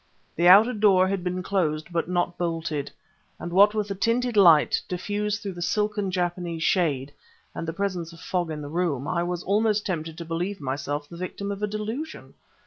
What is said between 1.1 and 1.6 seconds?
been